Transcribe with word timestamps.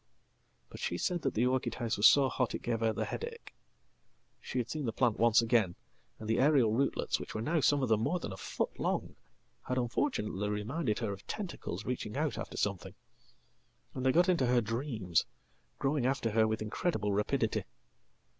"But 0.69 0.79
she 0.79 0.97
said 0.97 1.21
that 1.21 1.35
the 1.35 1.45
orchid 1.45 1.75
house 1.75 1.95
was 1.95 2.07
so 2.07 2.27
hot 2.27 2.55
it 2.55 2.63
gave 2.63 2.79
her 2.79 2.91
the 2.91 3.05
headache. 3.05 3.53
She 4.39 4.57
had 4.57 4.67
seen 4.67 4.85
the 4.87 4.91
plant 4.91 5.19
once 5.19 5.43
again, 5.43 5.75
and 6.17 6.27
the 6.27 6.39
aerial 6.39 6.71
rootlets, 6.73 7.19
which 7.19 7.35
were 7.35 7.41
nowsome 7.43 7.83
of 7.83 7.89
them 7.89 7.99
more 8.01 8.19
than 8.19 8.31
a 8.33 8.37
foot 8.37 8.79
long, 8.79 9.15
had 9.67 9.77
unfortunately 9.77 10.49
reminded 10.49 10.97
her 10.97 11.13
oftentacles 11.15 11.85
reaching 11.85 12.17
out 12.17 12.39
after 12.39 12.57
something; 12.57 12.95
and 13.93 14.03
they 14.03 14.11
got 14.11 14.27
into 14.27 14.47
her 14.47 14.59
dreams, 14.59 15.27
growing 15.77 16.07
after 16.07 16.31
her 16.31 16.47
with 16.47 16.63
incredible 16.63 17.11
rapidity. 17.13 17.65